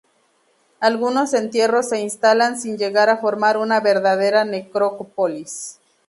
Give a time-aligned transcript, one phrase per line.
[0.79, 5.77] Algunos entierros se instalan sin llegar a formar una verdadera necrópolis.